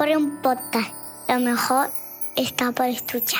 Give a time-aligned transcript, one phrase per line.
[0.00, 0.94] por un podcast.
[1.28, 1.90] Lo mejor
[2.34, 3.38] está por escuchar.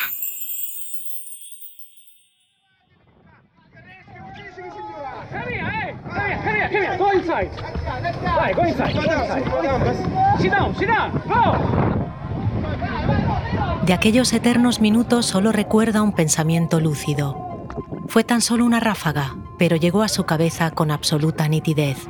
[13.87, 17.67] De aquellos eternos minutos solo recuerda un pensamiento lúcido.
[18.07, 22.07] Fue tan solo una ráfaga, pero llegó a su cabeza con absoluta nitidez.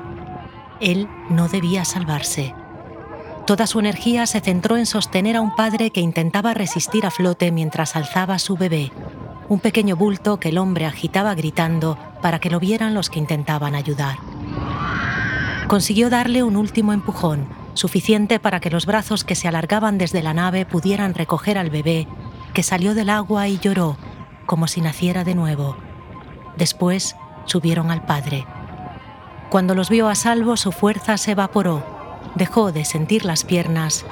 [0.81, 2.53] Él no debía salvarse.
[3.51, 7.51] Toda su energía se centró en sostener a un padre que intentaba resistir a flote
[7.51, 8.93] mientras alzaba a su bebé,
[9.49, 13.75] un pequeño bulto que el hombre agitaba gritando para que lo vieran los que intentaban
[13.75, 14.19] ayudar.
[15.67, 20.33] Consiguió darle un último empujón, suficiente para que los brazos que se alargaban desde la
[20.33, 22.07] nave pudieran recoger al bebé,
[22.55, 23.97] que salió del agua y lloró,
[24.47, 25.77] como si naciera de nuevo.
[26.57, 28.47] Después subieron al padre.
[29.49, 31.90] Cuando los vio a salvo, su fuerza se evaporó,
[32.35, 34.05] dejó de sentir las piernas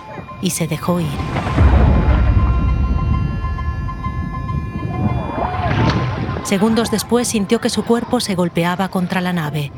[0.43, 1.07] y se dejó ir.
[6.45, 9.71] Segundos después sintió que su cuerpo se golpeaba contra la nave.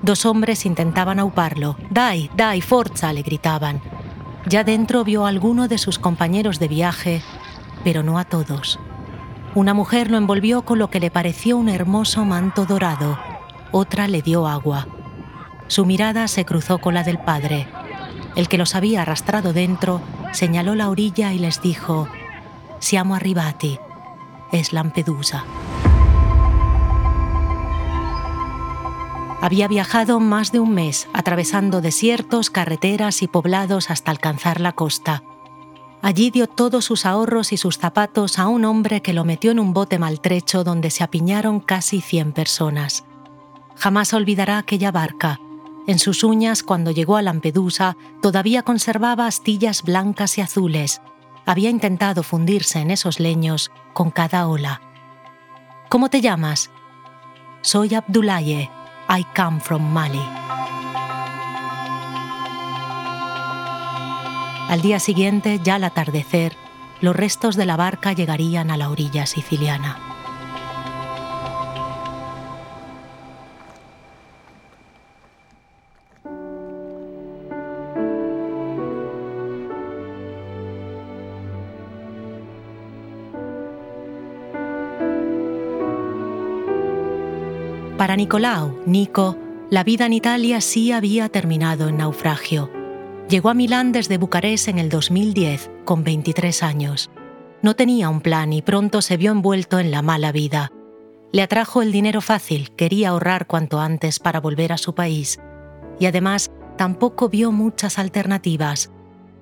[0.00, 1.76] Dos hombres intentaban auparlo.
[1.90, 3.82] Dai, dai, forza, le gritaban.
[4.46, 7.22] Ya dentro vio a alguno de sus compañeros de viaje,
[7.82, 8.78] pero no a todos.
[9.54, 13.18] Una mujer lo envolvió con lo que le pareció un hermoso manto dorado.
[13.70, 14.86] Otra le dio agua.
[15.68, 17.68] Su mirada se cruzó con la del padre.
[18.36, 20.00] El que los había arrastrado dentro
[20.32, 22.08] señaló la orilla y les dijo,
[22.80, 23.78] Siamo arrivati,
[24.52, 25.44] es Lampedusa.
[29.40, 35.22] Había viajado más de un mes, atravesando desiertos, carreteras y poblados hasta alcanzar la costa.
[36.00, 39.60] Allí dio todos sus ahorros y sus zapatos a un hombre que lo metió en
[39.60, 43.04] un bote maltrecho donde se apiñaron casi 100 personas.
[43.76, 45.40] Jamás olvidará aquella barca.
[45.86, 51.02] En sus uñas, cuando llegó a Lampedusa, todavía conservaba astillas blancas y azules.
[51.44, 54.80] Había intentado fundirse en esos leños con cada ola.
[55.90, 56.70] ¿Cómo te llamas?
[57.60, 58.70] Soy Abdulaye,
[59.10, 60.24] I come from Mali.
[64.68, 66.56] Al día siguiente, ya al atardecer,
[67.02, 70.13] los restos de la barca llegarían a la orilla siciliana.
[88.14, 89.36] Para Nicolao, Nico,
[89.70, 92.70] la vida en Italia sí había terminado en naufragio.
[93.28, 97.10] Llegó a Milán desde Bucarest en el 2010, con 23 años.
[97.60, 100.70] No tenía un plan y pronto se vio envuelto en la mala vida.
[101.32, 105.40] Le atrajo el dinero fácil, quería ahorrar cuanto antes para volver a su país.
[105.98, 108.92] Y además, tampoco vio muchas alternativas.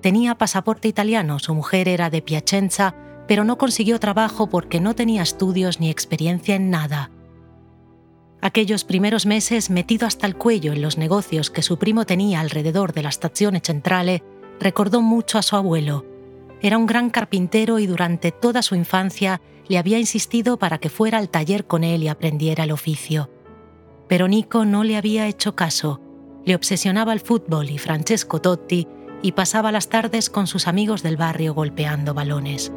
[0.01, 2.95] Tenía pasaporte italiano, su mujer era de Piacenza,
[3.27, 7.11] pero no consiguió trabajo porque no tenía estudios ni experiencia en nada.
[8.43, 12.91] Aquellos primeros meses metido hasta el cuello en los negocios que su primo tenía alrededor
[12.91, 14.21] de la estación centrale,
[14.59, 16.05] recordó mucho a su abuelo.
[16.61, 19.39] Era un gran carpintero y durante toda su infancia
[19.69, 23.31] le había insistido para que fuera al taller con él y aprendiera el oficio.
[24.09, 26.01] Pero Nico no le había hecho caso.
[26.43, 28.89] Le obsesionaba el fútbol y Francesco Totti
[29.21, 32.73] y pasaba las tardes con sus amigos del barrio golpeando balones.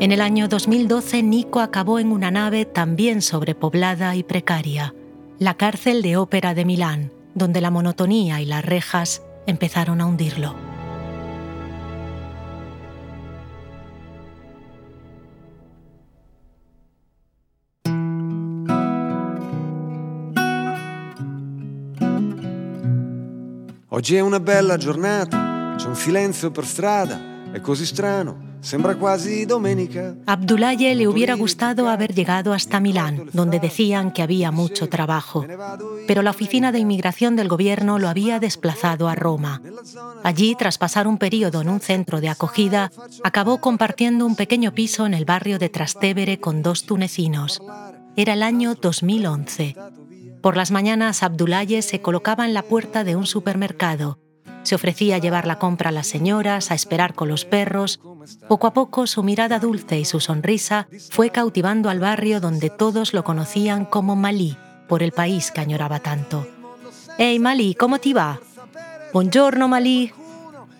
[0.00, 4.94] En el año 2012, Nico acabó en una nave también sobrepoblada y precaria,
[5.38, 10.54] la cárcel de ópera de Milán, donde la monotonía y las rejas empezaron a hundirlo.
[23.90, 29.46] Oggi è una bella giornata, c'è un silenzio per strada, è così strano Sembra quasi
[29.46, 30.14] domenica.
[30.26, 35.46] Abdulaye le hubiera gustado haber llegado hasta Milán, donde decían que había mucho trabajo.
[36.06, 39.62] Pero la oficina de inmigración del gobierno lo había desplazado a Roma.
[40.22, 42.90] Allí, tras pasar un periodo en un centro de acogida,
[43.24, 47.62] acabó compartiendo un pequeño piso en el barrio de Trastevere con dos tunecinos.
[48.16, 49.76] Era el año 2011.
[50.42, 54.18] Por las mañanas, Abdulaye se colocaba en la puerta de un supermercado
[54.62, 58.00] se ofrecía a llevar la compra a las señoras, a esperar con los perros.
[58.48, 63.14] Poco a poco su mirada dulce y su sonrisa fue cautivando al barrio donde todos
[63.14, 64.56] lo conocían como Malí,
[64.88, 66.46] por el país que añoraba tanto.
[67.18, 68.40] Hey Malí, ¿cómo te va?
[69.12, 70.12] Buongiorno Malí.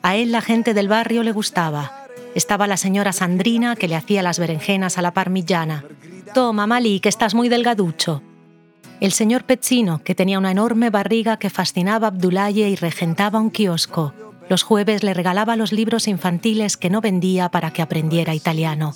[0.02, 2.06] A él la gente del barrio le gustaba.
[2.34, 5.84] Estaba la señora Sandrina que le hacía las berenjenas a la parmigiana.
[6.32, 8.22] Toma, Malí, que estás muy delgaducho.
[9.00, 13.50] El señor Pezzino, que tenía una enorme barriga que fascinaba a Abdulaye y regentaba un
[13.50, 14.12] kiosco.
[14.48, 18.94] Los jueves le regalaba los libros infantiles que no vendía para que aprendiera italiano.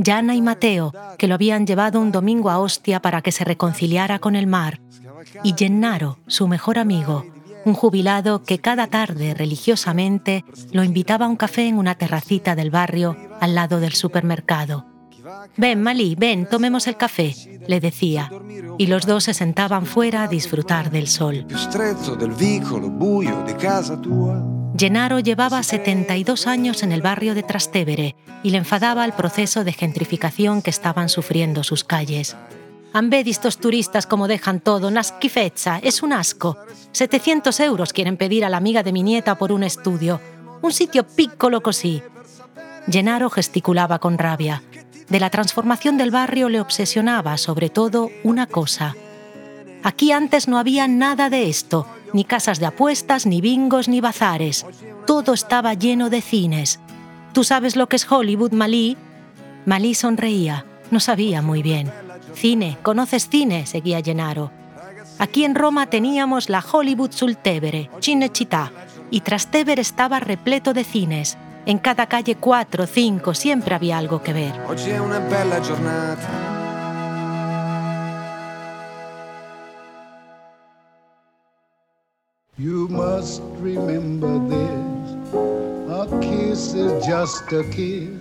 [0.00, 4.20] Jana y Mateo, que lo habían llevado un domingo a Ostia para que se reconciliara
[4.20, 4.80] con el mar.
[5.42, 7.24] Y Gennaro, su mejor amigo,
[7.64, 12.70] un jubilado que cada tarde religiosamente lo invitaba a un café en una terracita del
[12.70, 14.86] barrio al lado del supermercado.
[15.56, 17.34] Ven, Malí, ven, tomemos el café,
[17.66, 18.30] le decía,
[18.78, 21.46] y los dos se sentaban fuera a disfrutar del sol.
[24.76, 29.72] Gennaro llevaba 72 años en el barrio de Trastevere y le enfadaba el proceso de
[29.72, 32.36] gentrificación que estaban sufriendo sus calles.
[32.92, 36.56] Han estos turistas como dejan todo, nasquifezza, es un asco.
[36.92, 40.20] 700 euros quieren pedir a la amiga de mi nieta por un estudio.
[40.62, 42.02] Un sitio piccolo così.
[42.88, 44.62] Gennaro gesticulaba con rabia.
[45.08, 48.94] De la transformación del barrio le obsesionaba sobre todo una cosa.
[49.82, 54.66] Aquí antes no había nada de esto, ni casas de apuestas, ni bingos, ni bazares.
[55.06, 56.80] Todo estaba lleno de cines.
[57.32, 58.96] ¿Tú sabes lo que es Hollywood, Malí?
[59.64, 61.90] Malí sonreía, no sabía muy bien.
[62.34, 63.66] Cine, ¿conoces cine?
[63.66, 64.50] seguía Gennaro.
[65.18, 68.70] Aquí en Roma teníamos la Hollywood sul Tevere, Cinecittà,
[69.10, 71.36] y Trastevere estaba repleto de cines.
[71.68, 74.54] En cada calle cuatro, cinco, siempre había algo que ver.
[74.70, 76.26] Oggi è una bella giornata.
[82.56, 85.34] You must remember this.
[85.90, 88.16] A kiss is just a kiss.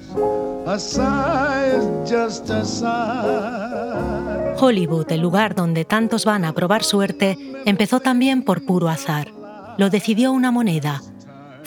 [0.65, 4.55] A sigh is just a sigh.
[4.59, 9.31] Hollywood, el lugar donde tantos van a probar suerte, empezó también por puro azar.
[9.77, 11.01] Lo decidió una moneda,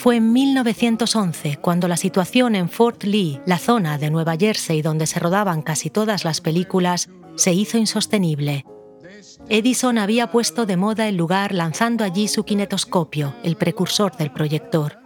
[0.01, 5.07] fue en 1911 cuando la situación en Fort Lee, la zona de Nueva Jersey donde
[5.07, 8.65] se rodaban casi todas las películas, se hizo insostenible.
[9.51, 14.99] Edison había puesto de moda el lugar lanzando allí su kinetoscopio, el precursor del proyector.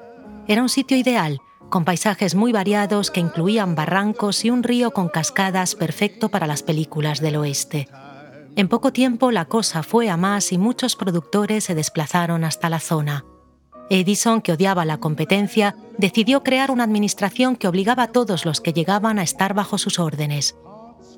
[0.46, 1.40] Era un sitio ideal,
[1.70, 6.62] con paisajes muy variados que incluían barrancos y un río con cascadas perfecto para las
[6.62, 7.88] películas del oeste.
[8.54, 12.78] En poco tiempo la cosa fue a más y muchos productores se desplazaron hasta la
[12.78, 13.24] zona.
[13.90, 18.72] Edison, que odiaba la competencia, decidió crear una administración que obligaba a todos los que
[18.72, 20.56] llegaban a estar bajo sus órdenes.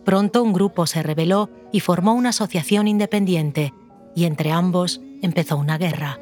[0.04, 3.72] Pronto un grupo se rebeló y formó una asociación independiente,
[4.14, 6.18] y entre ambos empezó una guerra.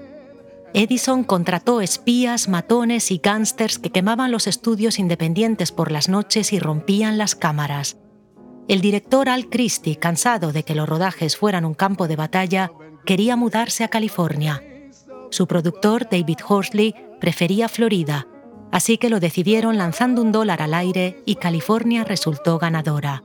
[0.74, 6.58] Edison contrató espías, matones y gángsters que quemaban los estudios independientes por las noches y
[6.58, 7.96] rompían las cámaras.
[8.66, 12.72] El director Al Christie, cansado de que los rodajes fueran un campo de batalla,
[13.04, 14.62] quería mudarse a California
[15.34, 18.26] su productor, David Horsley, prefería Florida,
[18.70, 23.22] así que lo decidieron lanzando un dólar al aire y California resultó ganadora.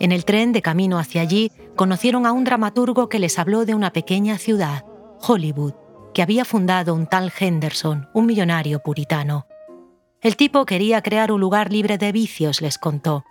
[0.00, 3.74] En el tren de camino hacia allí conocieron a un dramaturgo que les habló de
[3.74, 4.84] una pequeña ciudad,
[5.20, 5.74] Hollywood,
[6.14, 9.46] que había fundado un tal Henderson, un millonario puritano.
[10.20, 13.24] El tipo quería crear un lugar libre de vicios, les contó.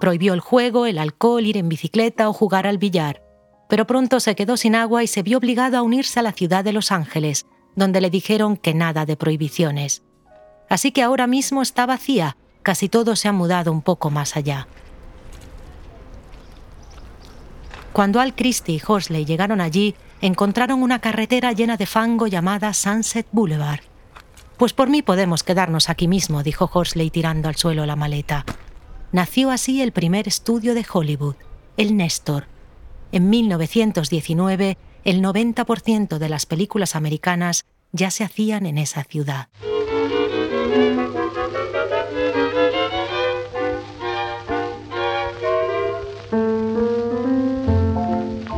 [0.00, 3.22] Prohibió el juego, el alcohol, ir en bicicleta o jugar al billar.
[3.68, 6.64] Pero pronto se quedó sin agua y se vio obligado a unirse a la ciudad
[6.64, 7.46] de Los Ángeles,
[7.76, 10.02] donde le dijeron que nada de prohibiciones.
[10.68, 14.66] Así que ahora mismo está vacía, casi todo se ha mudado un poco más allá.
[17.92, 23.26] Cuando Al Christie y Horsley llegaron allí, encontraron una carretera llena de fango llamada Sunset
[23.30, 23.82] Boulevard.
[24.56, 28.44] Pues por mí podemos quedarnos aquí mismo, dijo Horsley tirando al suelo la maleta.
[29.12, 31.36] Nació así el primer estudio de Hollywood,
[31.76, 32.46] el Néstor.
[33.12, 39.48] En 1919 el 90% de las películas americanas ya se hacían en esa ciudad.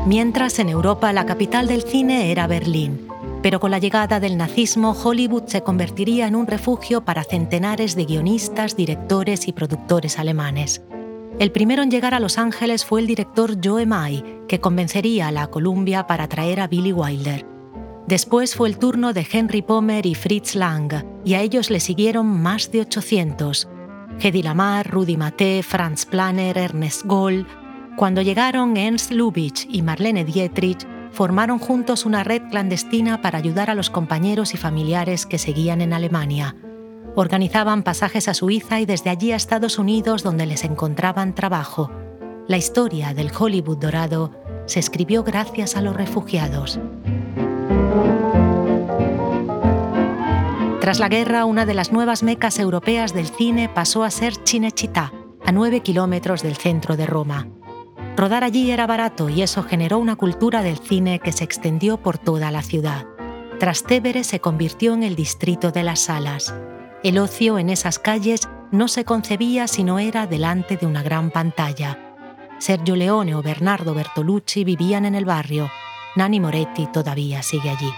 [0.07, 3.09] Mientras en Europa la capital del cine era Berlín,
[3.43, 8.05] pero con la llegada del nazismo Hollywood se convertiría en un refugio para centenares de
[8.05, 10.81] guionistas, directores y productores alemanes.
[11.39, 15.33] El primero en llegar a Los Ángeles fue el director Joe May, que convencería a
[15.33, 17.45] la Columbia para traer a Billy Wilder.
[18.07, 22.27] Después fue el turno de Henry Pomer y Fritz Lang, y a ellos le siguieron
[22.27, 23.69] más de 800.
[24.19, 27.47] Hedy Lamar, Rudy Mate, Franz Planner, Ernest Gold.
[27.97, 33.75] Cuando llegaron Ernst Lubitsch y Marlene Dietrich, formaron juntos una red clandestina para ayudar a
[33.75, 36.57] los compañeros y familiares que seguían en Alemania.
[37.19, 41.91] Organizaban pasajes a Suiza y desde allí a Estados Unidos donde les encontraban trabajo.
[42.47, 44.33] La historia del Hollywood dorado
[44.67, 46.79] se escribió gracias a los refugiados.
[50.83, 55.11] Tras la guerra, una de las nuevas mecas europeas del cine pasó a ser Cinecittà,
[55.43, 57.49] a nueve kilómetros del centro de Roma.
[58.15, 62.19] Rodar allí era barato y eso generó una cultura del cine que se extendió por
[62.19, 63.07] toda la ciudad.
[63.59, 66.55] Trastevere se convirtió en el distrito de las salas.
[67.07, 71.31] El ocio en esas calles no se concebía si no era delante de una gran
[71.31, 72.17] pantalla.
[72.59, 75.71] Sergio Leone o Bernardo Bertolucci vivían en el barrio.
[76.17, 77.93] Nani Moretti todavía sigue allí.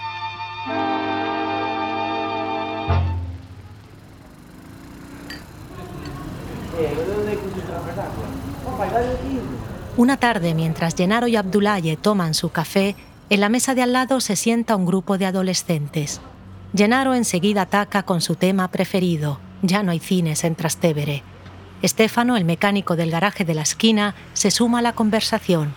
[9.97, 12.95] Una tarde, mientras Gennaro y Abdulaye toman su café,
[13.31, 16.21] en la mesa de al lado se sienta un grupo de adolescentes.
[16.73, 21.23] Gennaro enseguida ataca con su tema preferido, ya no hay cines en Trastevere.
[21.81, 25.73] Estefano, el mecánico del garaje de la esquina, se suma a la conversación.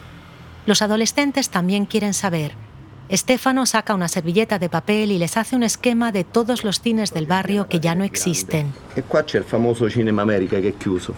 [0.67, 2.53] Los adolescentes también quieren saber.
[3.09, 7.13] Estefano saca una servilleta de papel y les hace un esquema de todos los cines
[7.13, 8.73] del barrio que ya no existen.
[8.95, 11.15] E qua c'è il famoso Cinema America che è chiuso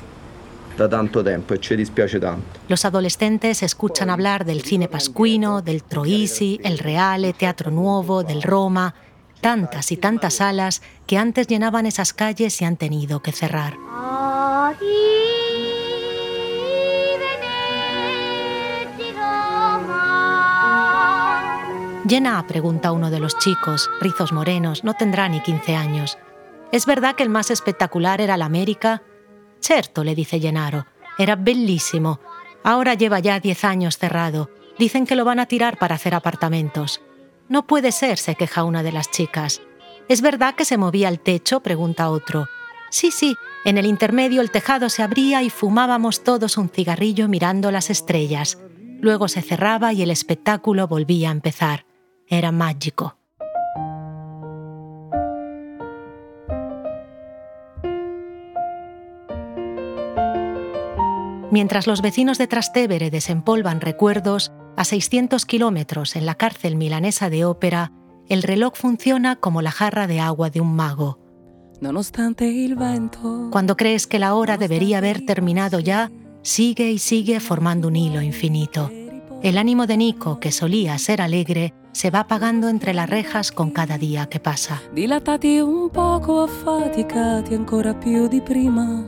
[0.76, 2.60] da tanto tempo e ci dispiace tanto.
[2.68, 8.92] Los adolescentes escuchan hablar del cine pascuino, del Troisi, el Reale, Teatro Nuevo, del Roma,
[9.44, 13.76] tantas y tantas salas que antes llenaban esas calles y han tenido que cerrar.
[22.08, 26.16] Llena, pregunta uno de los chicos, rizos morenos, no tendrá ni 15 años.
[26.72, 29.02] ¿Es verdad que el más espectacular era la América?
[29.60, 30.86] Certo, le dice Gennaro,
[31.18, 32.18] era bellísimo.
[32.62, 34.48] Ahora lleva ya 10 años cerrado.
[34.78, 37.02] Dicen que lo van a tirar para hacer apartamentos.
[37.48, 39.60] No puede ser, se queja una de las chicas.
[40.08, 41.60] ¿Es verdad que se movía el techo?
[41.60, 42.46] pregunta otro.
[42.90, 47.70] Sí, sí, en el intermedio el tejado se abría y fumábamos todos un cigarrillo mirando
[47.70, 48.58] las estrellas.
[49.00, 51.86] Luego se cerraba y el espectáculo volvía a empezar.
[52.28, 53.16] Era mágico.
[61.50, 67.44] Mientras los vecinos de Trastevere desempolvan recuerdos, a 600 kilómetros en la cárcel milanesa de
[67.44, 67.92] ópera,
[68.28, 71.18] el reloj funciona como la jarra de agua de un mago.
[73.50, 76.10] Cuando crees que la hora debería haber terminado ya,
[76.42, 78.90] sigue y sigue formando un hilo infinito.
[79.42, 83.70] El ánimo de Nico, que solía ser alegre, se va apagando entre las rejas con
[83.70, 84.82] cada día que pasa.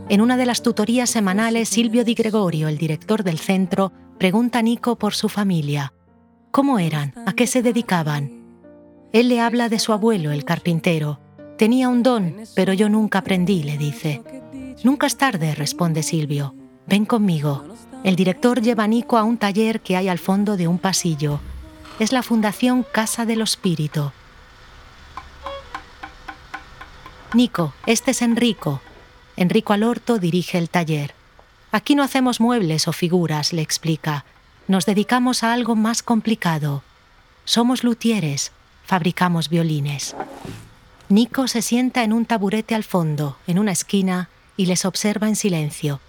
[0.09, 4.97] En una de las tutorías semanales, Silvio Di Gregorio, el director del centro, pregunta Nico
[4.97, 5.93] por su familia.
[6.51, 7.13] ¿Cómo eran?
[7.27, 8.45] ¿A qué se dedicaban?
[9.13, 11.21] Él le habla de su abuelo, el carpintero.
[11.59, 14.23] Tenía un don, pero yo nunca aprendí, le dice.
[14.85, 16.55] Nunca es tarde, responde Silvio.
[16.87, 17.65] Ven conmigo.
[18.05, 21.41] El director lleva a Nico a un taller que hay al fondo de un pasillo.
[21.99, 24.13] Es la Fundación Casa del Espíritu.
[27.35, 28.81] Nico, este es Enrico.
[29.37, 31.16] Enrico Alorto dirige el taller.
[31.77, 34.25] Aquí no hacemos muebles o figuras, le explica.
[34.67, 36.83] Nos dedicamos a algo más complicado.
[37.45, 38.51] Somos luthieres,
[38.87, 40.17] fabricamos violines.
[41.11, 45.37] Nico se sienta en un taburete al fondo, en una esquina, y les observa en
[45.37, 46.01] silencio.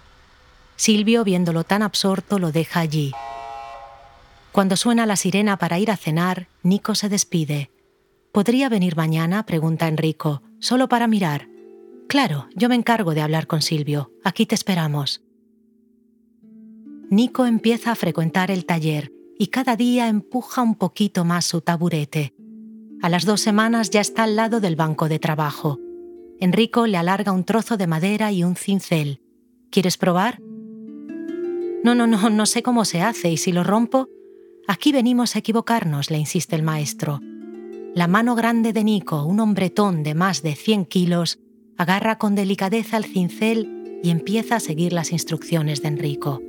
[0.76, 3.12] Silvio, viéndolo tan absorto, lo deja allí.
[4.52, 7.70] Cuando suena la sirena para ir a cenar, Nico se despide.
[8.32, 9.44] ¿Podría venir mañana?
[9.44, 11.46] pregunta Enrico, solo para mirar.
[12.08, 14.10] Claro, yo me encargo de hablar con Silvio.
[14.24, 15.20] Aquí te esperamos.
[17.10, 22.34] Nico empieza a frecuentar el taller y cada día empuja un poquito más su taburete.
[23.00, 25.78] A las dos semanas ya está al lado del banco de trabajo.
[26.38, 29.22] Enrico le alarga un trozo de madera y un cincel.
[29.70, 30.40] ¿Quieres probar?
[31.82, 34.08] No, no, no, no sé cómo se hace y si lo rompo...
[34.66, 37.20] Aquí venimos a equivocarnos, le insiste el maestro.
[37.94, 41.38] La mano grande de Nico, un hombretón de más de 100 kilos,
[41.78, 46.42] agarra con delicadeza el cincel y empieza a seguir las instrucciones de Enrico.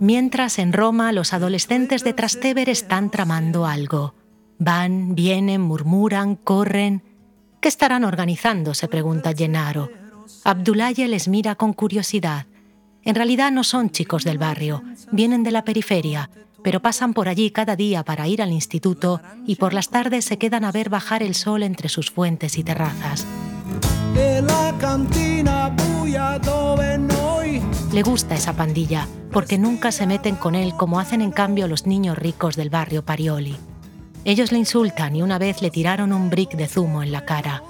[0.00, 4.14] Mientras en Roma los adolescentes de Trastevere están tramando algo.
[4.58, 7.02] Van, vienen, murmuran, corren.
[7.60, 8.74] ¿Qué estarán organizando?
[8.74, 9.88] se pregunta Gennaro.
[10.44, 12.46] Abdulaye les mira con curiosidad.
[13.02, 16.30] En realidad no son chicos del barrio, vienen de la periferia,
[16.62, 20.38] pero pasan por allí cada día para ir al instituto y por las tardes se
[20.38, 23.26] quedan a ver bajar el sol entre sus fuentes y terrazas.
[27.92, 31.86] Le gusta esa pandilla, porque nunca se meten con él como hacen en cambio los
[31.86, 33.56] niños ricos del barrio Parioli.
[34.26, 37.62] Ellos le insultan y una vez le tiraron un brick de zumo en la cara.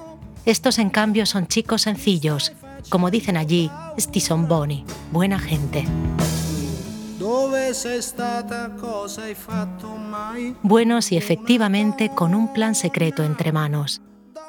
[0.45, 2.53] Estos en cambio son chicos sencillos,
[2.91, 5.85] Como dicen allí, sti son boni, buena gente.
[10.63, 14.01] Buenos y efectivamente con un plan secreto entre manos.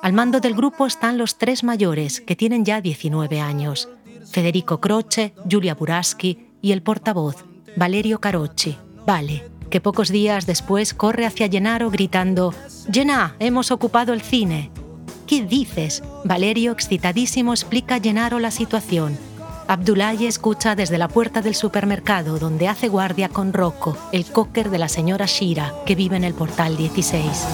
[0.01, 3.89] Al mando del grupo están los tres mayores, que tienen ya 19 años.
[4.25, 7.45] Federico Croce, Giulia Buraski y el portavoz,
[7.75, 12.53] Valerio Carocci, Vale, que pocos días después corre hacia Gennaro gritando,
[12.91, 14.71] Genà, hemos ocupado el cine.
[15.25, 16.03] ¿Qué dices?
[16.25, 19.17] Valerio, excitadísimo, explica a Gennaro la situación.
[19.67, 24.79] Abdullahi escucha desde la puerta del supermercado donde hace guardia con Rocco, el cocker de
[24.79, 27.47] la señora Shira, que vive en el portal 16.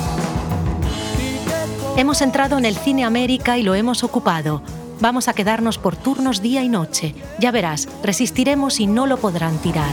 [1.98, 4.62] Hemos entrado en el Cine América y lo hemos ocupado.
[5.02, 7.16] Vamos a quedarnos por turnos día y noche.
[7.40, 9.92] Ya verás, resistiremos y no lo podrán tirar.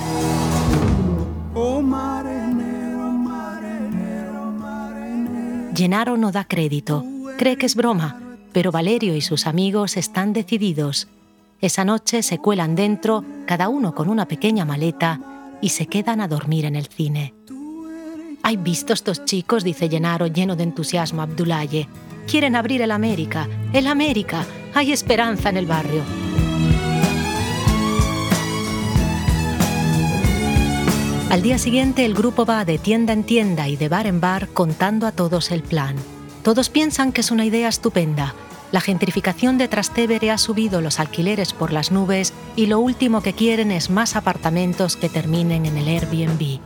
[5.74, 7.04] Gennaro no da crédito,
[7.38, 8.20] cree que es broma,
[8.52, 11.08] pero Valerio y sus amigos están decididos.
[11.60, 15.20] Esa noche se cuelan dentro, cada uno con una pequeña maleta,
[15.60, 17.34] y se quedan a dormir en el cine.
[18.42, 19.64] ¿Hay visto estos chicos?
[19.64, 21.88] dice Gennaro lleno de entusiasmo a Abdulaye.
[22.26, 23.48] Quieren abrir el América.
[23.72, 24.44] El América.
[24.74, 26.02] Hay esperanza en el barrio.
[31.30, 34.48] Al día siguiente el grupo va de tienda en tienda y de bar en bar
[34.48, 35.96] contando a todos el plan.
[36.42, 38.34] Todos piensan que es una idea estupenda.
[38.70, 43.32] La gentrificación de Trastevere ha subido los alquileres por las nubes y lo último que
[43.32, 46.60] quieren es más apartamentos que terminen en el Airbnb.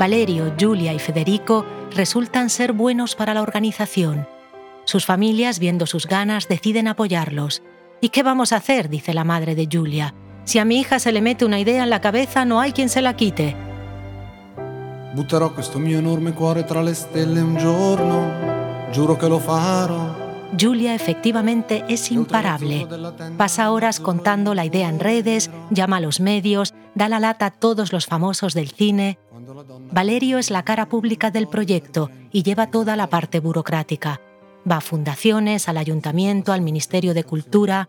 [0.00, 4.26] Valerio, Julia y Federico resultan ser buenos para la organización.
[4.86, 7.62] Sus familias, viendo sus ganas, deciden apoyarlos.
[8.00, 8.88] ¿Y qué vamos a hacer?
[8.88, 10.14] dice la madre de Julia.
[10.44, 12.88] Si a mi hija se le mete una idea en la cabeza, no hay quien
[12.88, 13.54] se la quite.
[15.14, 20.30] Butterò questo mio enorme cuore tra le stelle un giorno, giuro che lo farò.
[20.58, 22.86] Julia efectivamente es imparable.
[23.36, 27.50] Pasa horas contando la idea en redes, llama a los medios, da la lata a
[27.50, 29.18] todos los famosos del cine.
[29.90, 34.20] Valerio es la cara pública del proyecto y lleva toda la parte burocrática.
[34.70, 37.88] Va a fundaciones, al ayuntamiento, al Ministerio de Cultura.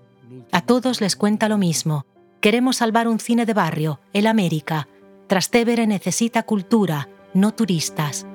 [0.52, 2.06] A todos les cuenta lo mismo.
[2.40, 4.88] Queremos salvar un cine de barrio, el América.
[5.28, 8.26] Trastevere necesita cultura, no turistas.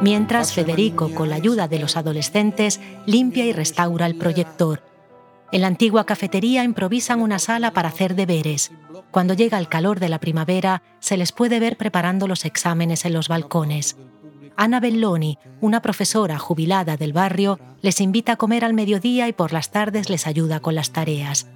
[0.00, 4.84] Mientras Federico, con la ayuda de los adolescentes, limpia y restaura el proyector.
[5.50, 8.70] En la antigua cafetería improvisan una sala para hacer deberes.
[9.10, 13.12] Cuando llega el calor de la primavera, se les puede ver preparando los exámenes en
[13.12, 13.96] los balcones.
[14.56, 19.52] Ana Belloni, una profesora jubilada del barrio, les invita a comer al mediodía y por
[19.52, 21.48] las tardes les ayuda con las tareas.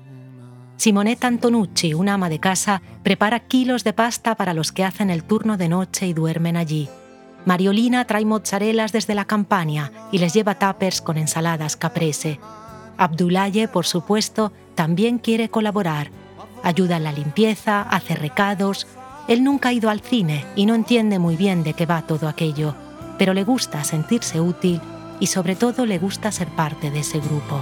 [0.78, 5.22] Simonetta Antonucci, una ama de casa, prepara kilos de pasta para los que hacen el
[5.22, 6.88] turno de noche y duermen allí.
[7.44, 12.38] Mariolina trae mozzarelas desde la campaña y les lleva tuppers con ensaladas caprese.
[12.96, 16.10] Abdulaye, por supuesto, también quiere colaborar.
[16.62, 18.86] Ayuda en la limpieza, hace recados.
[19.26, 22.28] Él nunca ha ido al cine y no entiende muy bien de qué va todo
[22.28, 22.76] aquello,
[23.18, 24.80] pero le gusta sentirse útil
[25.18, 27.60] y sobre todo le gusta ser parte de ese grupo.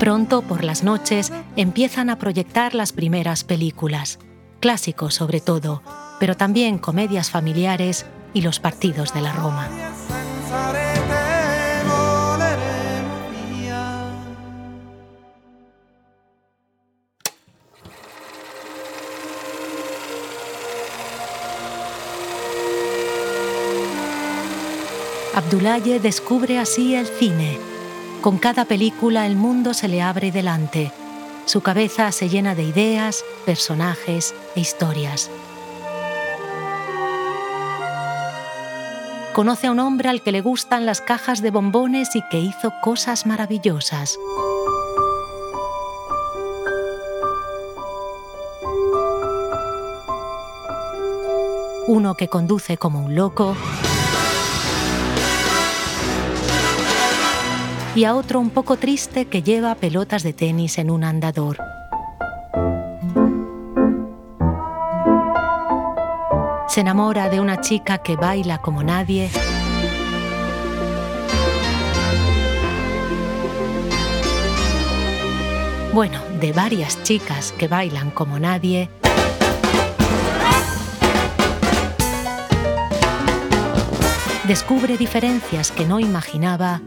[0.00, 4.18] Pronto, por las noches, empiezan a proyectar las primeras películas,
[4.58, 5.80] clásicos sobre todo,
[6.22, 9.68] pero también comedias familiares y los partidos de la Roma.
[25.34, 27.58] Abdulaye descubre así el cine.
[28.20, 30.92] Con cada película el mundo se le abre delante.
[31.46, 35.28] Su cabeza se llena de ideas, personajes e historias.
[39.32, 42.72] Conoce a un hombre al que le gustan las cajas de bombones y que hizo
[42.82, 44.18] cosas maravillosas.
[51.86, 53.56] Uno que conduce como un loco
[57.94, 61.58] y a otro un poco triste que lleva pelotas de tenis en un andador.
[66.72, 69.30] Se enamora de una chica que baila como nadie.
[75.92, 78.88] Bueno, de varias chicas que bailan como nadie,
[84.48, 86.80] descubre diferencias que no imaginaba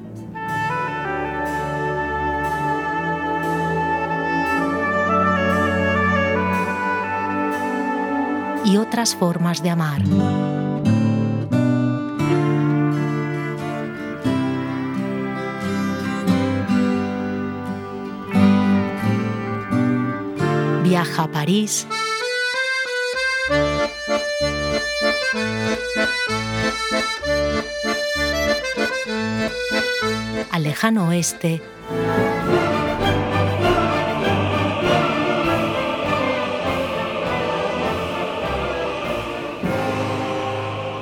[8.66, 10.02] y otras formas de amar.
[20.84, 21.88] Viaja a París.
[30.52, 31.62] Al lejano oeste.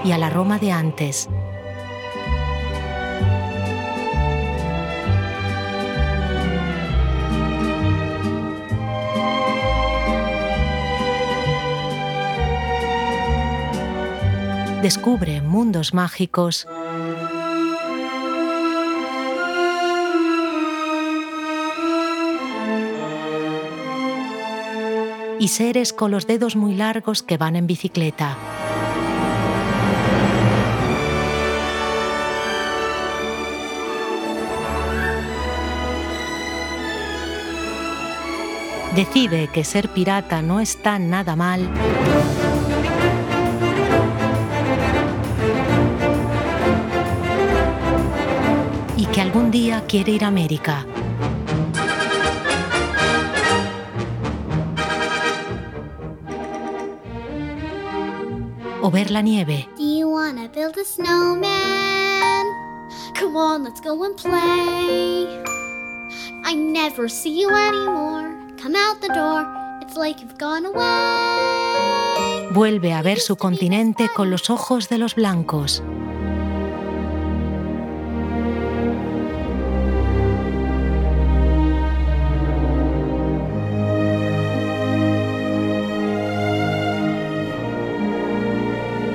[0.03, 1.29] Y a la Roma de antes.
[14.81, 16.67] Descubre mundos mágicos
[25.39, 28.37] y seres con los dedos muy largos que van en bicicleta.
[38.95, 41.67] Decide que ser pirata no está nada mal,
[48.95, 50.85] y que algún día quiere ir a América.
[58.81, 59.69] O ver la nieve.
[59.77, 62.45] Do you wanna build a snowman?
[63.17, 65.41] Come on, let's go and play.
[66.43, 68.32] I never see you anymore.
[72.51, 75.83] Vuelve a ver su continente con los ojos de los blancos.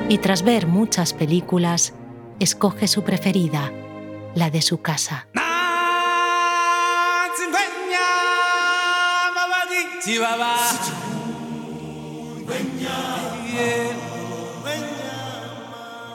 [0.09, 1.93] Y tras ver muchas películas,
[2.39, 3.71] escoge su preferida,
[4.35, 5.27] la de su casa.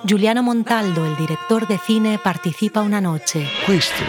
[0.04, 3.46] Giuliano Montaldo, el director de cine, participa una noche.
[3.66, 4.02] Questo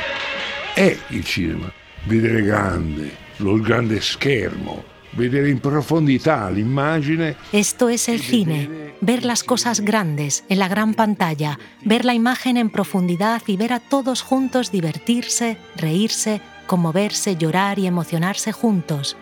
[0.74, 1.70] è il cinema.
[2.06, 7.36] Vedere grande, lo grande schermo, vedere in profondità l'immagine.
[7.52, 12.56] Esto es el cine, ver las cosas grandes en la gran pantalla, ver la imagen
[12.56, 19.18] en profundidad y ver a todos juntos divertirse, reírse, conmoverse, llorar y emocionarse juntos.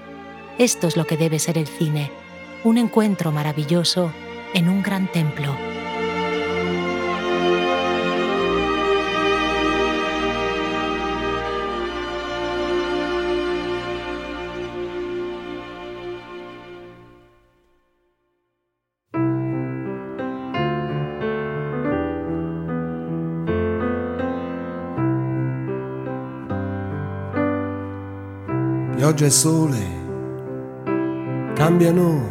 [0.58, 2.12] Esto es lo que debe ser el cine,
[2.64, 4.12] un encuentro maravilloso
[4.54, 5.56] en un gran templo.
[29.24, 30.03] E sole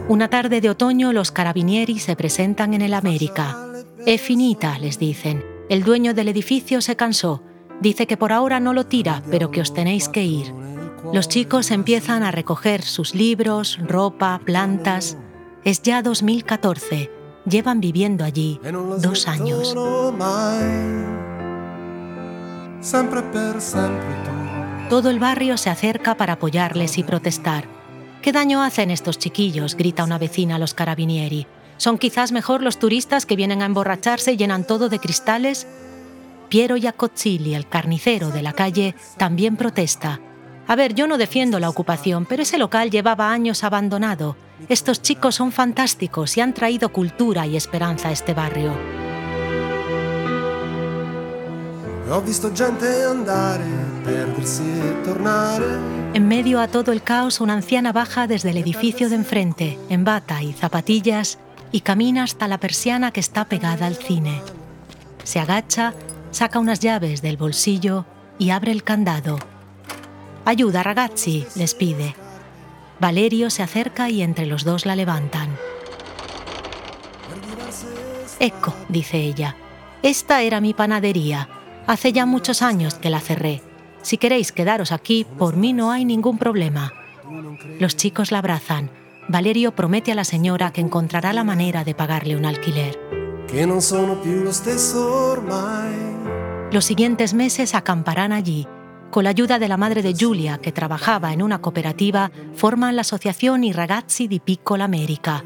[0.08, 3.56] Una tarde de otoño los carabinieri se presentan en el América.
[4.04, 5.42] Es finita, les dicen.
[5.70, 7.42] El dueño del edificio se cansó.
[7.80, 10.52] Dice que por ahora no lo tira, pero que os tenéis que ir.
[11.14, 15.16] Los chicos empiezan a recoger sus libros, ropa, plantas.
[15.64, 17.10] Es ya 2014.
[17.46, 18.60] Llevan viviendo allí
[18.98, 19.74] dos años.
[24.90, 27.81] Todo el barrio se acerca para apoyarles y protestar.
[28.22, 29.74] ¿Qué daño hacen estos chiquillos?
[29.74, 31.48] grita una vecina a los carabinieri.
[31.76, 35.66] ¿Son quizás mejor los turistas que vienen a emborracharse y llenan todo de cristales?
[36.48, 40.20] Piero Iacozilli, el carnicero de la calle, también protesta.
[40.68, 44.36] A ver, yo no defiendo la ocupación, pero ese local llevaba años abandonado.
[44.68, 48.72] Estos chicos son fantásticos y han traído cultura y esperanza a este barrio.
[52.08, 53.91] Ho visto gente andare.
[56.14, 60.04] En medio a todo el caos, una anciana baja desde el edificio de enfrente, en
[60.04, 61.38] bata y zapatillas,
[61.70, 64.42] y camina hasta la persiana que está pegada al cine.
[65.24, 65.94] Se agacha,
[66.30, 68.04] saca unas llaves del bolsillo
[68.38, 69.38] y abre el candado.
[70.44, 72.14] Ayuda, ragazzi, les pide.
[73.00, 75.56] Valerio se acerca y entre los dos la levantan.
[78.40, 79.56] Ecco, dice ella,
[80.02, 81.48] esta era mi panadería.
[81.86, 83.62] Hace ya muchos años que la cerré.
[84.02, 86.92] Si queréis quedaros aquí, por mí no hay ningún problema.
[87.78, 88.90] Los chicos la abrazan.
[89.28, 92.98] Valerio promete a la señora que encontrará la manera de pagarle un alquiler.
[96.72, 98.66] Los siguientes meses acamparán allí.
[99.10, 103.02] Con la ayuda de la madre de Giulia, que trabajaba en una cooperativa, forman la
[103.02, 105.44] asociación I Ragazzi di Piccola America.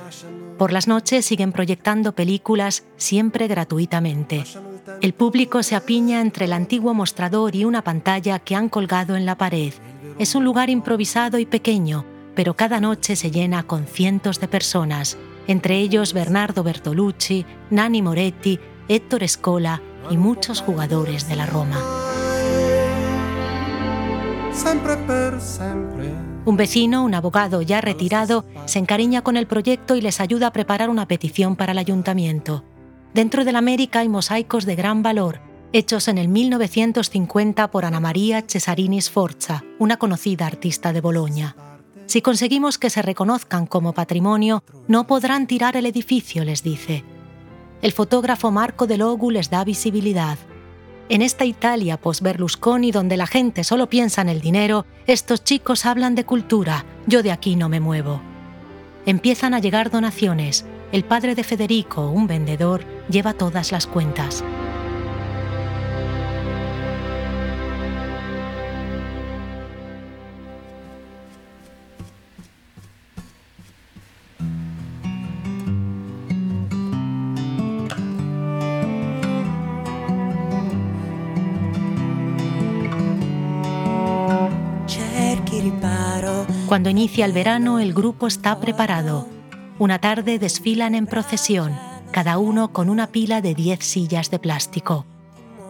[0.57, 4.45] Por las noches siguen proyectando películas siempre gratuitamente.
[5.01, 9.27] El público se apiña entre el antiguo mostrador y una pantalla que han colgado en
[9.27, 9.73] la pared.
[10.19, 15.17] Es un lugar improvisado y pequeño, pero cada noche se llena con cientos de personas,
[15.47, 21.79] entre ellos Bernardo Bertolucci, Nani Moretti, Héctor Scola y muchos jugadores de la Roma.
[26.45, 30.53] Un vecino, un abogado ya retirado, se encariña con el proyecto y les ayuda a
[30.53, 32.65] preparar una petición para el ayuntamiento.
[33.17, 35.41] Dentro de la América hay mosaicos de gran valor,
[35.73, 41.57] hechos en el 1950 por Ana María Cesarini Sforza, una conocida artista de Boloña.
[42.05, 47.05] Si conseguimos que se reconozcan como patrimonio, no podrán tirar el edificio, les dice.
[47.81, 50.37] El fotógrafo Marco De Logu les da visibilidad.
[51.09, 56.17] En esta Italia post-Berlusconi, donde la gente solo piensa en el dinero, estos chicos hablan
[56.17, 56.85] de cultura.
[57.07, 58.21] Yo de aquí no me muevo.
[59.07, 60.67] Empiezan a llegar donaciones.
[60.93, 64.45] El padre de Federico, un vendedor, lleva todas las cuentas.
[86.67, 89.27] Cuando inicia el verano, el grupo está preparado.
[89.79, 91.73] Una tarde desfilan en procesión,
[92.17, 95.05] cada uno con una pila de 10 sillas de plástico.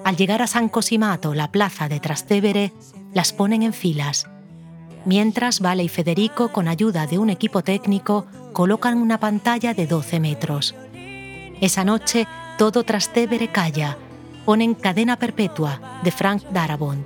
[0.05, 2.73] Al llegar a San Cosimato, la plaza de Trastevere,
[3.13, 4.29] las ponen en filas.
[5.05, 10.21] Mientras Vale y Federico, con ayuda de un equipo técnico, colocan una pantalla de 12
[10.21, 10.77] metros.
[11.61, 12.29] Esa noche,
[12.59, 13.99] todo Trastevere calla.
[14.45, 17.05] Ponen Cadena Perpetua, de Frank Darabont.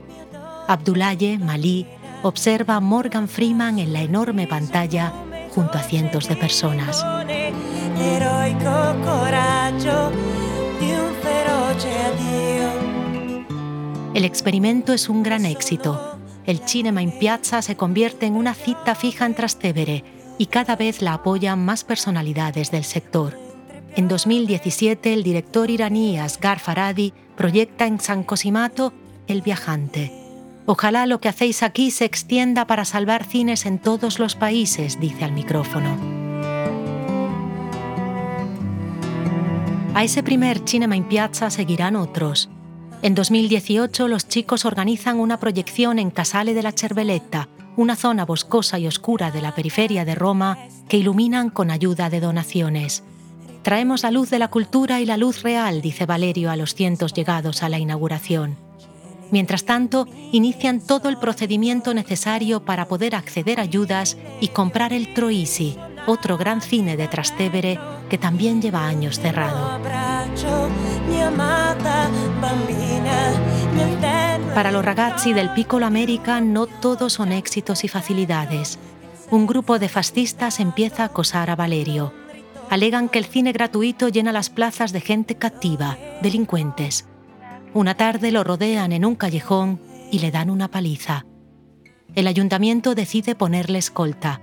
[0.69, 1.87] Abdoulaye, Malí,
[2.23, 5.15] observa Morgan Freeman en la enorme pantalla
[5.55, 7.03] junto a cientos de personas.
[8.01, 10.11] L'eroico coraggio
[10.79, 12.69] di un feroce addio.
[14.15, 16.19] El experimento es un gran éxito.
[16.47, 20.05] El Cinema in Piazza se convierte en una cita fija en Trastevere
[20.39, 23.39] y cada vez la apoyan más personalidades del sector.
[23.95, 28.95] En 2017, el director iraní Asghar Farhadi proyecta en San Cosimato
[29.27, 30.11] El viajante.
[30.65, 35.25] Ojalá lo que hacéis aquí se extienda para salvar cines en todos los países, dice
[35.25, 36.20] al micrófono.
[39.93, 42.49] A ese primer Cinema in Piazza seguirán otros.
[43.03, 48.79] En 2018 los chicos organizan una proyección en Casale de la Cervelletta, una zona boscosa
[48.79, 53.03] y oscura de la periferia de Roma que iluminan con ayuda de donaciones.
[53.63, 57.13] Traemos la luz de la cultura y la luz real, dice Valerio a los cientos
[57.13, 58.57] llegados a la inauguración.
[59.33, 65.15] Mientras tanto, inician todo el procedimiento necesario para poder acceder a ayudas y comprar el
[65.15, 65.77] Troisi,
[66.11, 69.81] otro gran cine de Trastevere que también lleva años cerrado.
[74.55, 78.79] Para los ragazzi del Piccolo América no todos son éxitos y facilidades.
[79.31, 82.13] Un grupo de fascistas empieza a acosar a Valerio.
[82.69, 87.07] Alegan que el cine gratuito llena las plazas de gente captiva, delincuentes.
[87.73, 91.25] Una tarde lo rodean en un callejón y le dan una paliza.
[92.17, 94.41] El ayuntamiento decide ponerle escolta.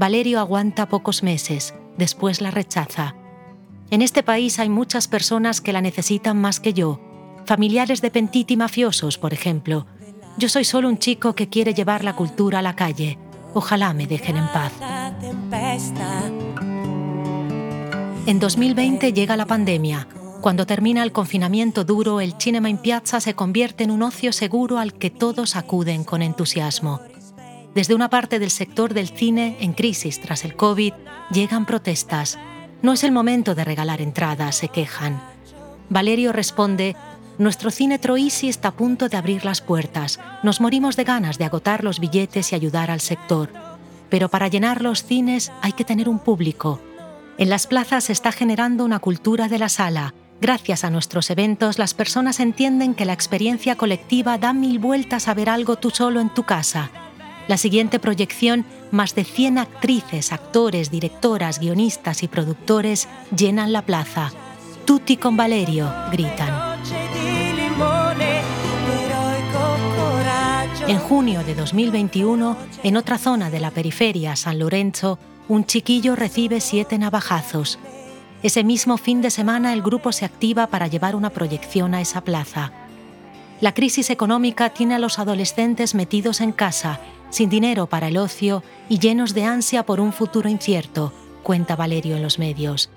[0.00, 3.16] Valerio aguanta pocos meses, después la rechaza.
[3.90, 6.98] En este país hay muchas personas que la necesitan más que yo.
[7.44, 9.84] Familiares de pentiti mafiosos, por ejemplo.
[10.38, 13.18] Yo soy solo un chico que quiere llevar la cultura a la calle.
[13.52, 14.72] Ojalá me dejen en paz.
[18.24, 20.08] En 2020 llega la pandemia.
[20.40, 24.78] Cuando termina el confinamiento duro, el Cinema in Piazza se convierte en un ocio seguro
[24.78, 27.00] al que todos acuden con entusiasmo.
[27.74, 30.92] Desde una parte del sector del cine en crisis tras el COVID,
[31.30, 32.36] llegan protestas.
[32.82, 35.20] No es el momento de regalar entradas, se quejan.
[35.88, 36.96] Valerio responde,
[37.38, 40.18] nuestro cine Troisi está a punto de abrir las puertas.
[40.42, 43.50] Nos morimos de ganas de agotar los billetes y ayudar al sector.
[44.08, 46.80] Pero para llenar los cines hay que tener un público.
[47.38, 50.12] En las plazas se está generando una cultura de la sala.
[50.40, 55.34] Gracias a nuestros eventos, las personas entienden que la experiencia colectiva da mil vueltas a
[55.34, 56.90] ver algo tú solo en tu casa.
[57.50, 64.30] La siguiente proyección, más de 100 actrices, actores, directoras, guionistas y productores llenan la plaza.
[64.84, 66.78] Tutti con Valerio, gritan.
[70.86, 76.60] En junio de 2021, en otra zona de la periferia, San Lorenzo, un chiquillo recibe
[76.60, 77.80] siete navajazos.
[78.44, 82.20] Ese mismo fin de semana el grupo se activa para llevar una proyección a esa
[82.20, 82.70] plaza.
[83.60, 88.62] La crisis económica tiene a los adolescentes metidos en casa, sin dinero para el ocio
[88.88, 91.12] y llenos de ansia por un futuro incierto,
[91.42, 92.90] cuenta Valerio en los medios.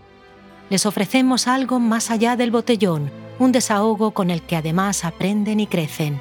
[0.69, 5.67] Les ofrecemos algo más allá del botellón, un desahogo con el que además aprenden y
[5.67, 6.19] crecen.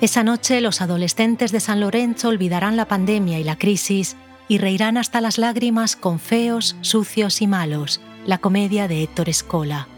[0.00, 4.96] Esa noche los adolescentes de San Lorenzo olvidarán la pandemia y la crisis y reirán
[4.96, 9.88] hasta las lágrimas con Feos, Sucios y Malos, la comedia de Héctor Escola.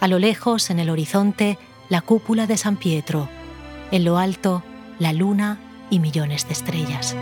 [0.00, 1.58] A lo lejos, en el horizonte,
[1.88, 3.28] la cúpula de San Pietro.
[3.92, 4.62] En lo alto,
[4.98, 5.58] la luna
[5.90, 7.16] y millones de estrellas.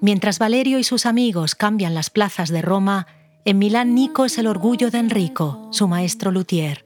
[0.00, 3.06] Mientras Valerio y sus amigos cambian las plazas de Roma,
[3.44, 6.84] en Milán Nico es el orgullo de Enrico, su maestro luthier.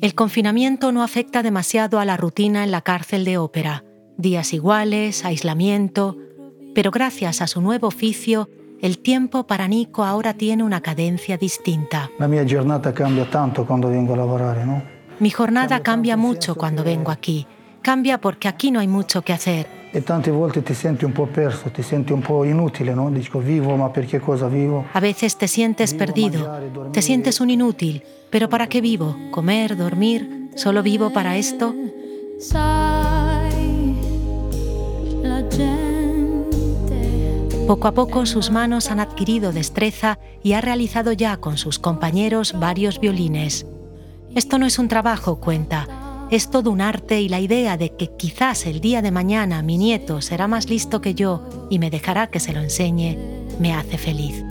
[0.00, 3.84] El confinamiento no afecta demasiado a la rutina en la cárcel de ópera.
[4.16, 6.16] Días iguales, aislamiento,
[6.74, 8.48] pero gracias a su nuevo oficio,
[8.80, 12.10] el tiempo para Nico ahora tiene una cadencia distinta.
[12.18, 14.82] La mia giornata cambia tanto cuando vengo a lavorare, ¿no?
[15.18, 17.46] Mi jornada cambia mucho cuando vengo aquí.
[17.82, 19.66] Cambia porque aquí no hay mucho que hacer.
[19.92, 23.10] E tante volte ti senti un po' perso, ti senti un po' inutile, no?
[23.10, 24.86] Dico, vivo, ma perché cosa vivo?
[24.92, 26.50] A veces te sientes perdido,
[26.92, 29.16] te sientes un inútil, pero ¿para qué vivo?
[29.30, 30.50] ¿Comer, dormir?
[30.56, 31.74] ¿Solo vivo para esto?
[37.66, 42.54] Poco a poco sus manos han adquirido destreza y ha realizado ya con sus compañeros
[42.58, 43.64] varios violines.
[44.34, 45.88] Esto no es un trabajo, cuenta,
[46.30, 49.78] es todo un arte y la idea de que quizás el día de mañana mi
[49.78, 53.16] nieto será más listo que yo y me dejará que se lo enseñe,
[53.58, 54.44] me hace feliz.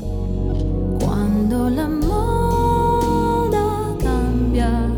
[1.00, 4.90] Cuando la moda cambia.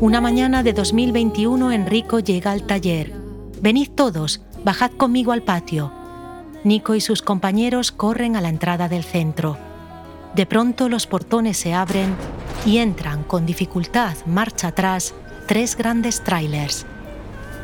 [0.00, 3.12] Una mañana de 2021 Enrico llega al taller.
[3.60, 5.97] Venid todos, bajad conmigo al patio.
[6.68, 9.56] Nico y sus compañeros corren a la entrada del centro.
[10.34, 12.14] De pronto los portones se abren
[12.66, 15.14] y entran con dificultad marcha atrás
[15.46, 16.84] tres grandes trailers,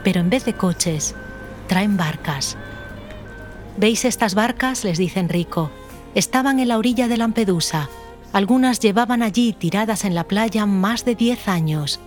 [0.03, 1.15] pero en vez de coches,
[1.69, 2.57] traen barcas.
[3.77, 4.85] ¿Veis estas barcas?
[4.85, 5.71] les dice Enrico.
[6.15, 7.91] Estaban en la orilla de Lampedusa.
[8.33, 12.01] Algunas llevaban allí tiradas en la playa más de 10 años.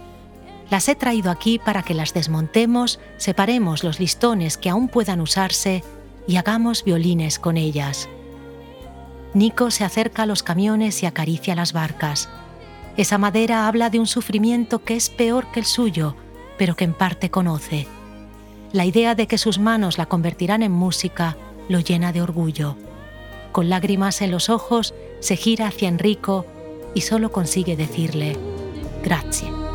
[0.71, 5.83] Las he traído aquí para que las desmontemos, separemos los listones que aún puedan usarse
[6.27, 8.09] y hagamos violines con ellas.
[9.33, 12.29] Nico se acerca a los camiones y acaricia las barcas.
[12.97, 16.15] Esa madera habla de un sufrimiento que es peor que el suyo,
[16.57, 17.87] pero que en parte conoce.
[18.73, 21.37] La idea de que sus manos la convertirán en música
[21.69, 22.75] lo llena de orgullo.
[23.51, 26.45] Con lágrimas en los ojos, se gira hacia Enrico
[26.93, 28.37] y solo consigue decirle,
[29.03, 29.66] gracias.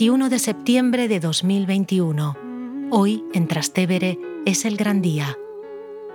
[0.00, 2.34] 21 de septiembre de 2021.
[2.90, 5.36] Hoy, en Trastevere, es el gran día.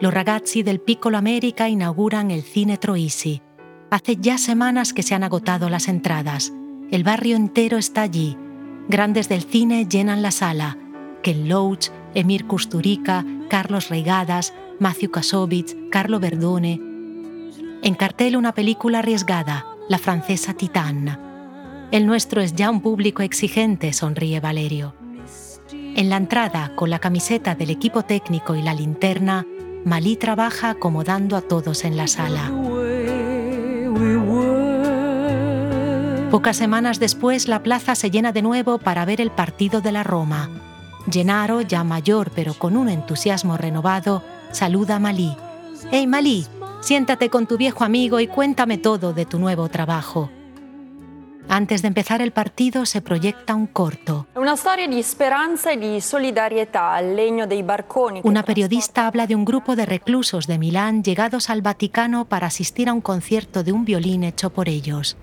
[0.02, 3.44] Los ragazzi del Piccolo América inauguran el Cine Troisi.
[3.92, 6.52] Hace ya semanas que se han agotado las entradas.
[6.90, 8.36] El barrio entero está allí.
[8.90, 10.80] Grandes del cine llenan la sala.
[11.22, 16.82] Ken Loach, Emir Kusturica, Carlos Reigadas, Matthew Kasovitz, Carlo Verdone.
[17.84, 21.35] En cartel una película arriesgada, la francesa Titane.
[21.92, 24.96] El nuestro es ya un público exigente, sonríe Valerio.
[25.72, 29.46] En la entrada, con la camiseta del equipo técnico y la linterna,
[29.86, 32.52] Malí trabaja acomodando a todos en la sala.
[36.32, 40.04] Pocas semanas después, la plaza se llena de nuevo para ver el partido de la
[40.04, 40.50] Roma.
[41.10, 45.38] Gennaro, ya mayor pero con un entusiasmo renovado, saluda a Malí.
[45.92, 46.48] ¡Hey Malí!
[46.82, 50.30] Siéntate con tu viejo amigo y cuéntame todo de tu nuevo trabajo.
[51.48, 54.28] Antes de empezar el partido se proyecta un corto.
[54.36, 54.58] Una
[58.40, 62.90] e periodista habla de un grupo de reclusos de Milán llegados al Vaticano para asistir
[62.90, 65.18] a un concierto de un violín hecho por ellos.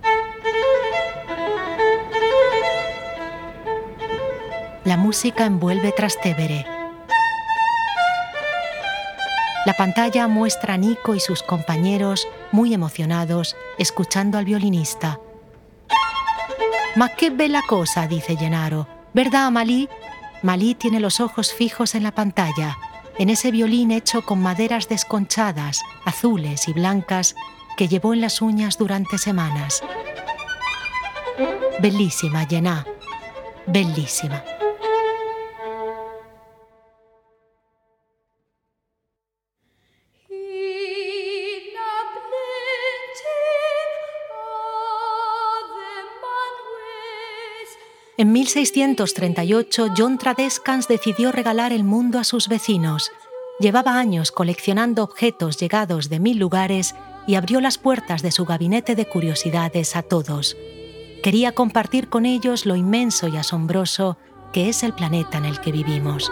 [4.85, 6.67] La música envuelve Trastevere.
[9.65, 15.21] La pantalla muestra a Nico y sus compañeros muy emocionados escuchando al violinista.
[16.95, 18.87] Ma qué bella cosa, dice Gennaro.
[19.15, 19.89] ¿Verdad, Malí?
[20.43, 22.77] Malí tiene los ojos fijos en la pantalla,
[23.19, 27.35] en ese violín hecho con maderas desconchadas, azules y blancas,
[27.77, 29.83] que llevó en las uñas durante semanas.
[31.81, 32.87] Bellísima, Jenna.
[33.67, 34.43] Bellísima.
[48.23, 53.11] En 1638, John Tradescans decidió regalar el mundo a sus vecinos.
[53.59, 56.95] Llevaba años coleccionando objetos llegados de mil lugares
[57.27, 60.57] y abrió las puertas de su gabinete de curiosidades a todos.
[61.25, 64.19] Quería compartir con ellos lo inmenso y asombroso
[64.53, 66.31] que es el planeta en el que vivimos.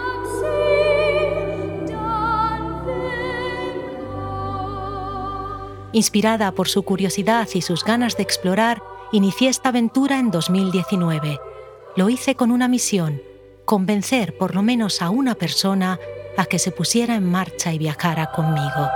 [5.91, 8.81] Inspirada por su curiosidad y sus ganas de explorar,
[9.11, 11.50] inicié esta aventura en 2019
[11.95, 13.21] lo hice con una misión,
[13.65, 15.99] convencer por lo menos a una persona
[16.37, 18.89] a que se pusiera en marcha y viajara conmigo.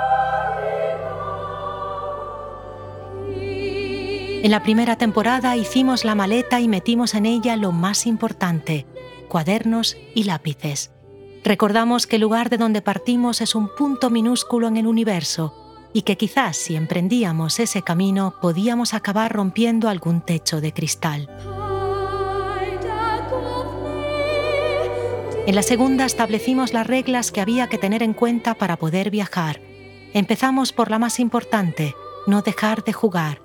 [4.43, 8.85] En la primera temporada hicimos la maleta y metimos en ella lo más importante,
[9.27, 10.91] cuadernos y lápices.
[11.43, 15.53] Recordamos que el lugar de donde partimos es un punto minúsculo en el universo
[15.93, 21.54] y que quizás si emprendíamos ese camino podíamos acabar rompiendo algún techo de cristal.
[25.47, 29.61] En la segunda establecimos las reglas que había que tener en cuenta para poder viajar.
[30.11, 31.93] Empezamos por la más importante,
[32.25, 33.41] no dejar de jugar.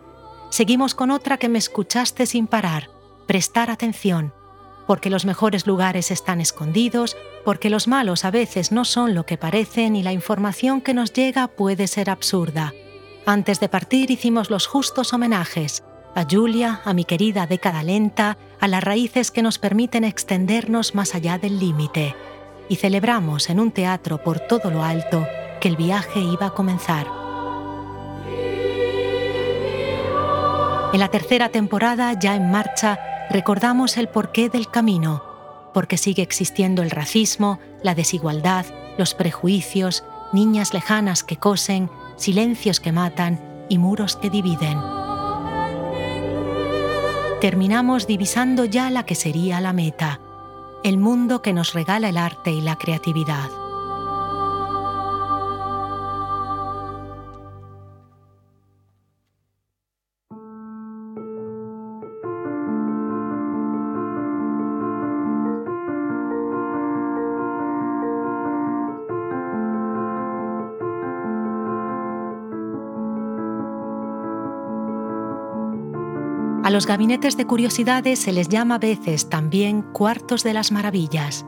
[0.49, 2.89] Seguimos con otra que me escuchaste sin parar,
[3.27, 4.33] prestar atención,
[4.87, 9.37] porque los mejores lugares están escondidos, porque los malos a veces no son lo que
[9.37, 12.73] parecen y la información que nos llega puede ser absurda.
[13.27, 15.85] Antes de partir hicimos los justos homenajes,
[16.15, 21.15] a Julia, a mi querida década lenta, a las raíces que nos permiten extendernos más
[21.15, 22.17] allá del límite,
[22.69, 25.27] y celebramos en un teatro por todo lo alto
[25.61, 27.07] que el viaje iba a comenzar.
[30.93, 32.99] En la tercera temporada, ya en marcha,
[33.31, 35.23] recordamos el porqué del camino,
[35.73, 38.67] porque sigue existiendo el racismo, la desigualdad,
[38.99, 40.03] los prejuicios,
[40.33, 45.00] niñas lejanas que cosen, silencios que matan y muros que dividen
[47.41, 50.21] terminamos divisando ya la que sería la meta,
[50.85, 53.60] el mundo que nos regala el arte y la creatividad.
[76.81, 81.45] Los gabinetes de curiosidades se les llama a veces también cuartos de las maravillas.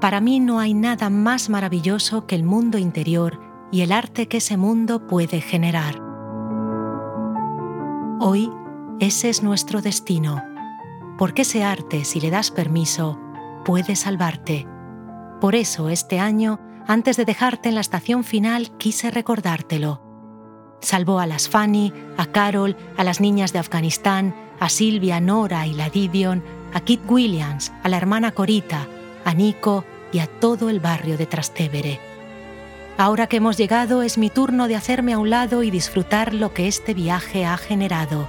[0.00, 3.38] Para mí no hay nada más maravilloso que el mundo interior
[3.70, 6.00] y el arte que ese mundo puede generar.
[8.18, 8.50] Hoy
[8.98, 10.42] ese es nuestro destino,
[11.18, 13.20] porque ese arte, si le das permiso,
[13.66, 14.66] puede salvarte.
[15.38, 20.00] Por eso este año, antes de dejarte en la estación final, quise recordártelo.
[20.80, 25.74] Salvó a las Fanny, a Carol, a las niñas de Afganistán, a Silvia, Nora y
[25.74, 26.40] la Didion,
[26.72, 28.86] a Kit Williams, a la hermana Corita,
[29.24, 31.98] a Nico y a todo el barrio de Trastevere.
[32.96, 36.54] Ahora que hemos llegado es mi turno de hacerme a un lado y disfrutar lo
[36.54, 38.28] que este viaje ha generado.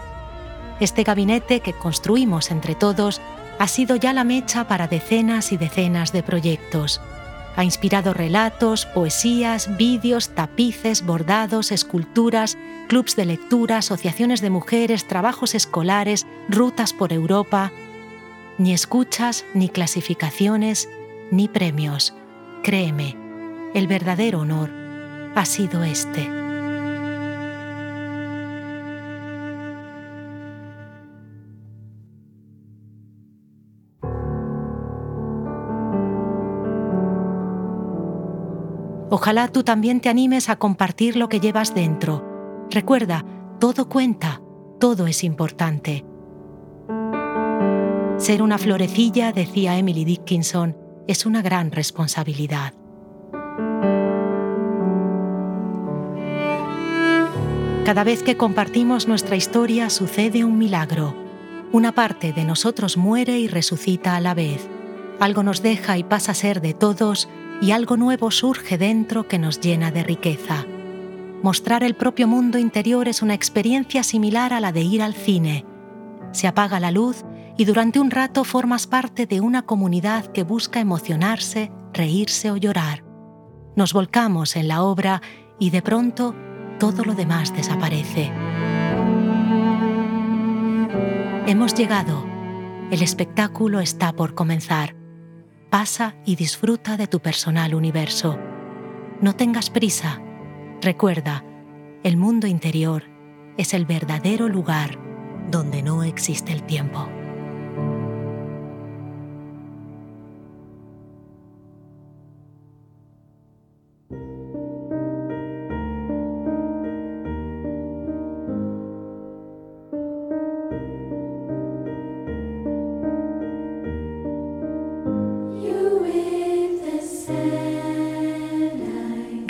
[0.80, 3.22] Este gabinete que construimos entre todos
[3.60, 7.00] ha sido ya la mecha para decenas y decenas de proyectos.
[7.56, 15.54] Ha inspirado relatos, poesías, vídeos, tapices, bordados, esculturas, clubs de lectura, asociaciones de mujeres, trabajos
[15.54, 17.72] escolares, rutas por Europa.
[18.58, 20.90] Ni escuchas, ni clasificaciones,
[21.32, 22.14] ni premios.
[22.64, 23.16] Créeme,
[23.74, 24.70] el verdadero honor
[25.36, 26.43] ha sido este.
[39.16, 42.66] Ojalá tú también te animes a compartir lo que llevas dentro.
[42.72, 43.24] Recuerda,
[43.60, 44.42] todo cuenta,
[44.80, 46.04] todo es importante.
[48.18, 50.76] Ser una florecilla, decía Emily Dickinson,
[51.08, 52.74] es una gran responsabilidad.
[57.86, 61.14] Cada vez que compartimos nuestra historia sucede un milagro.
[61.72, 64.68] Una parte de nosotros muere y resucita a la vez.
[65.20, 67.30] Algo nos deja y pasa a ser de todos
[67.62, 70.66] y algo nuevo surge dentro que nos llena de riqueza.
[71.42, 75.66] Mostrar el propio mundo interior es una experiencia similar a la de ir al cine.
[76.32, 77.26] Se apaga la luz
[77.58, 83.04] y durante un rato formas parte de una comunidad que busca emocionarse, reírse o llorar.
[83.76, 85.22] Nos volcamos en la obra
[85.60, 86.36] y de pronto
[86.80, 88.32] todo lo demás desaparece.
[91.46, 92.26] Hemos llegado.
[92.90, 95.03] El espectáculo está por comenzar.
[95.74, 98.38] Pasa y disfruta de tu personal universo.
[99.22, 100.22] No tengas prisa.
[100.84, 101.44] Recuerda,
[102.04, 103.06] el mundo interior
[103.58, 105.00] es el verdadero lugar
[105.50, 107.10] donde no existe el tiempo.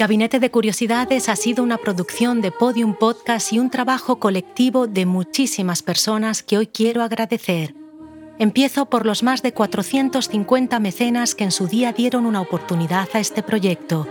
[0.03, 5.05] Gabinete de Curiosidades ha sido una producción de Podium Podcast y un trabajo colectivo de
[5.05, 7.73] muchísimas personas que hoy quiero agradecer.
[8.37, 13.21] Empiezo por los más de 450 mecenas que en su día dieron una oportunidad a
[13.21, 14.05] este proyecto.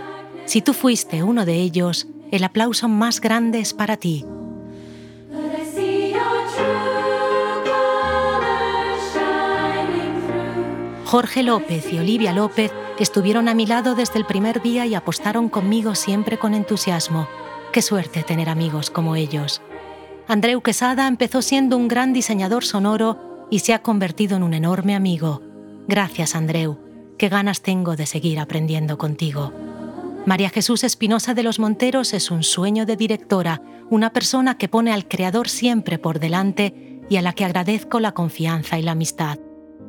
[0.45, 4.25] Si tú fuiste uno de ellos, el aplauso más grande es para ti.
[11.13, 15.47] Jorge López y Olivia López estuvieron a mi lado desde el primer día y apostaron
[15.47, 17.27] conmigo siempre con entusiasmo.
[17.71, 19.61] Qué suerte tener amigos como ellos.
[20.27, 24.95] Andreu Quesada empezó siendo un gran diseñador sonoro y se ha convertido en un enorme
[24.95, 25.43] amigo.
[25.87, 26.79] Gracias, Andreu.
[27.19, 29.53] Qué ganas tengo de seguir aprendiendo contigo.
[30.25, 33.61] María Jesús Espinosa de los Monteros es un sueño de directora,
[33.91, 38.13] una persona que pone al creador siempre por delante y a la que agradezco la
[38.13, 39.37] confianza y la amistad.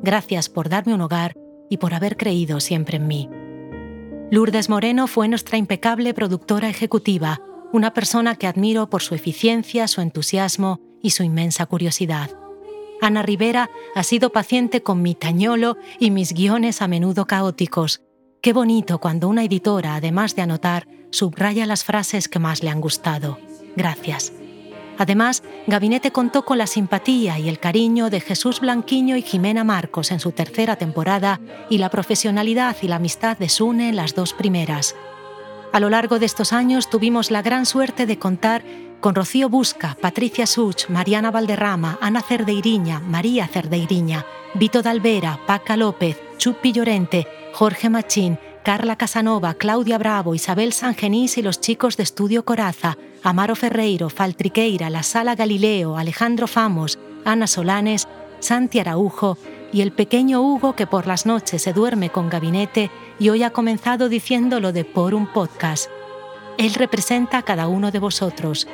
[0.04, 1.34] Gracias por darme un hogar
[1.70, 3.30] y por haber creído siempre en mí.
[4.30, 7.40] Lourdes Moreno fue nuestra impecable productora ejecutiva,
[7.72, 12.30] una persona que admiro por su eficiencia, su entusiasmo y su inmensa curiosidad.
[13.00, 18.02] Ana Rivera ha sido paciente con mi tañolo y mis guiones a menudo caóticos.
[18.42, 22.82] Qué bonito cuando una editora, además de anotar, subraya las frases que más le han
[22.82, 23.38] gustado.
[23.74, 24.34] Gracias.
[24.98, 30.12] Además, Gabinete contó con la simpatía y el cariño de Jesús Blanquiño y Jimena Marcos
[30.12, 34.32] en su tercera temporada y la profesionalidad y la amistad de Sune en las dos
[34.32, 34.94] primeras.
[35.72, 38.62] A lo largo de estos años tuvimos la gran suerte de contar
[39.00, 44.24] con Rocío Busca, Patricia Such, Mariana Valderrama, Ana Cerdeiriña, María Cerdeiriña,
[44.54, 51.42] Vito Dalvera, Paca López, Chupi Llorente, Jorge Machín, Carla Casanova, Claudia Bravo, Isabel Sangenís y
[51.42, 58.06] los chicos de Estudio Coraza, Amaro Ferreiro, Faltriqueira, La Sala Galileo, Alejandro Famos, Ana Solanes,
[58.38, 59.38] Santi Araujo
[59.72, 63.48] y el pequeño Hugo que por las noches se duerme con gabinete y hoy ha
[63.48, 65.88] comenzado diciendo lo de por un podcast.
[66.58, 68.68] Él representa a cada uno de vosotros.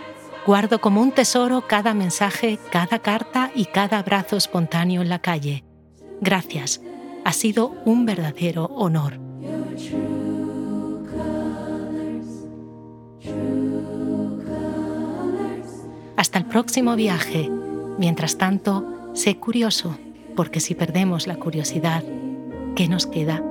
[0.44, 5.62] Guardo como un tesoro cada mensaje, cada carta y cada abrazo espontáneo en la calle.
[6.20, 6.80] Gracias.
[7.24, 9.20] Ha sido un verdadero honor.
[16.30, 17.50] Hasta el próximo viaje.
[17.98, 19.98] Mientras tanto, sé curioso,
[20.36, 22.04] porque si perdemos la curiosidad,
[22.76, 23.42] ¿qué nos queda?